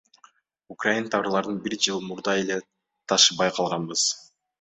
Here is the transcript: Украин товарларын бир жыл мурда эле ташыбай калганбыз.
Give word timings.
Украин 0.75 1.09
товарларын 1.15 1.59
бир 1.65 1.75
жыл 1.87 2.01
мурда 2.05 2.35
эле 2.45 2.57
ташыбай 3.13 3.53
калганбыз. 3.59 4.07